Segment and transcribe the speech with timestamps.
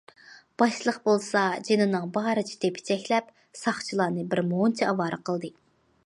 [0.59, 3.29] باشلىق بولسا جېنىنىڭ بارىچە تېپچەكلەپ،
[3.61, 5.53] ساقچىلارنى بىر مۇنچە ئاۋارە قىلدى.